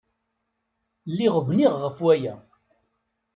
Lliɣ 1.11 1.35
bniɣ 1.47 1.73
ɣef 1.83 1.97
waya! 2.03 2.35